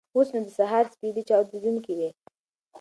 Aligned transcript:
اوس 0.15 0.27
نو 0.33 0.39
د 0.45 0.49
سهار 0.57 0.85
سپېدې 0.93 1.21
چاودېدونکې 1.29 1.93
وې. 1.99 2.09